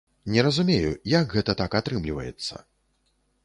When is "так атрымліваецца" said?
1.61-2.55